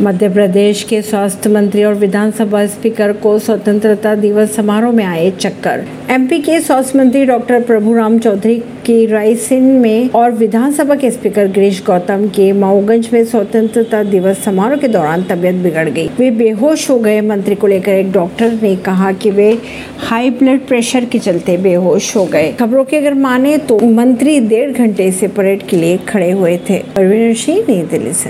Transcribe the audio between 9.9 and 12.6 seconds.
और विधानसभा के स्पीकर गिरीश गौतम के